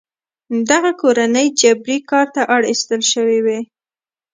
دغه 0.69 0.91
کورنۍ 1.01 1.47
جبري 1.59 1.97
کار 2.09 2.27
ته 2.35 2.41
اړ 2.53 2.61
ایستل 2.71 3.01
شوې 3.13 3.39
وې. 3.45 3.59